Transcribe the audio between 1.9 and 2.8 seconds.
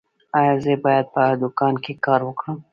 کار وکړم؟